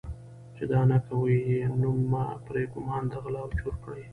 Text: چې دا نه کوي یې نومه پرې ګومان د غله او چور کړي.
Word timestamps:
چې 0.55 0.63
دا 0.71 0.81
نه 0.91 0.97
کوي 1.07 1.37
یې 1.51 1.61
نومه 1.81 2.23
پرې 2.45 2.63
ګومان 2.73 3.03
د 3.11 3.13
غله 3.23 3.39
او 3.43 3.49
چور 3.59 3.75
کړي. 3.83 4.03